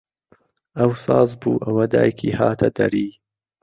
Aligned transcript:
ئەوساز 0.77 1.29
بوو 1.41 1.61
ئهوە 1.63 1.85
دایکی 1.93 2.37
هاته 2.39 2.67
دەری 2.77 3.09